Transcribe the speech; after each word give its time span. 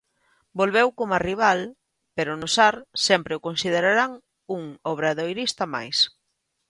Volveu 0.59 0.87
coma 0.99 1.23
rival 1.29 1.59
pero 2.15 2.31
no 2.39 2.47
Sar 2.55 2.75
sempre 3.07 3.33
o 3.37 3.43
considerarán 3.47 4.11
un 4.55 4.61
obradoirista 4.91 5.63
máis. 5.75 5.97